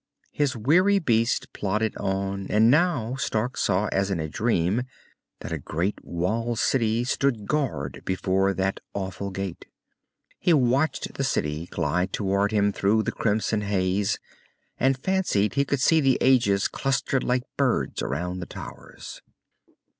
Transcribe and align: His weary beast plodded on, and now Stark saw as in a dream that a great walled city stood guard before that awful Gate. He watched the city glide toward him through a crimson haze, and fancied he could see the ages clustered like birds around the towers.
His 0.31 0.55
weary 0.55 0.97
beast 0.97 1.53
plodded 1.53 1.95
on, 1.95 2.47
and 2.49 2.71
now 2.71 3.15
Stark 3.17 3.55
saw 3.55 3.85
as 3.91 4.09
in 4.09 4.19
a 4.19 4.27
dream 4.27 4.81
that 5.41 5.51
a 5.51 5.59
great 5.59 6.03
walled 6.03 6.57
city 6.57 7.03
stood 7.03 7.45
guard 7.45 8.01
before 8.03 8.51
that 8.55 8.79
awful 8.95 9.29
Gate. 9.29 9.67
He 10.39 10.53
watched 10.55 11.13
the 11.13 11.23
city 11.23 11.67
glide 11.67 12.13
toward 12.13 12.51
him 12.51 12.73
through 12.73 13.01
a 13.01 13.11
crimson 13.11 13.61
haze, 13.61 14.17
and 14.79 14.97
fancied 14.97 15.53
he 15.53 15.65
could 15.65 15.79
see 15.81 16.01
the 16.01 16.17
ages 16.19 16.67
clustered 16.67 17.23
like 17.23 17.43
birds 17.55 18.01
around 18.01 18.39
the 18.39 18.47
towers. 18.47 19.21